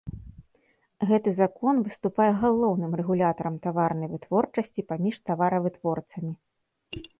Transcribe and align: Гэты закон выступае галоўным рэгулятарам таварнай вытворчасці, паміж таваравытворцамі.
Гэты 1.09 1.29
закон 1.41 1.75
выступае 1.89 2.27
галоўным 2.45 2.91
рэгулятарам 3.03 3.55
таварнай 3.67 4.09
вытворчасці, 4.15 4.81
паміж 4.95 5.15
таваравытворцамі. 5.31 6.33